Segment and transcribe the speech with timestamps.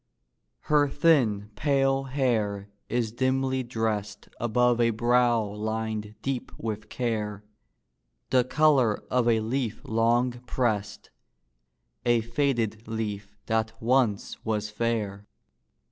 [0.61, 7.43] Her thin, pale hair is dimly dressed Above a brow lined deep with care,
[8.31, 11.11] The color of a leaf long pressed,
[12.03, 15.27] A faded leaf that once was fair.